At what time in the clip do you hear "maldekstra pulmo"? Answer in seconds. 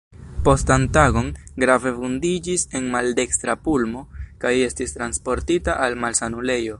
2.95-4.01